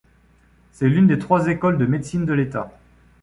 C'est 0.71 0.87
l'une 0.89 1.05
des 1.05 1.19
trois 1.19 1.45
écoles 1.47 1.77
de 1.77 1.85
médecine 1.85 2.25
de 2.25 2.33
l'état. 2.33 2.71